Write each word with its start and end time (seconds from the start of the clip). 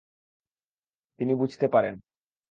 তিনি 1.19 1.33
বুঝতে 1.35 1.65
পারেন। 1.67 1.95